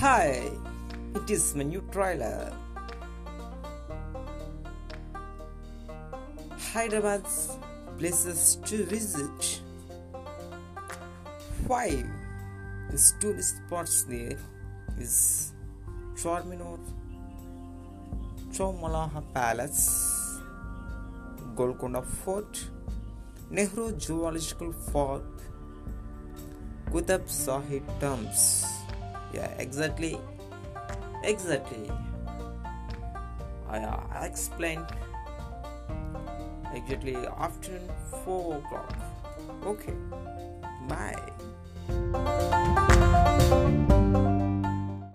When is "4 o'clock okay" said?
38.24-39.94